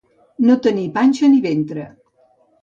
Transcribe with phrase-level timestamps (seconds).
[0.45, 1.87] No tenir panxa ni ventre.